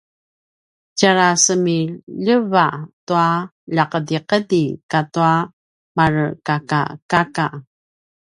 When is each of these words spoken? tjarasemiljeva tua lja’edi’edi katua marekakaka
tjarasemiljeva 0.97 2.67
tua 3.07 3.27
lja’edi’edi 3.75 4.63
katua 4.91 5.33
marekakaka 5.97 7.45